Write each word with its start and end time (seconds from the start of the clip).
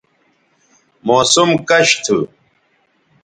موسم 1.07 1.49
کش 1.69 1.89
تھو 2.03 2.17